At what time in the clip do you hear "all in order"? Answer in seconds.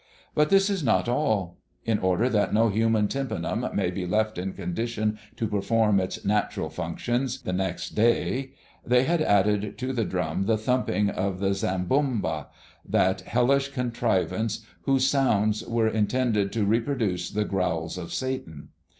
1.07-2.27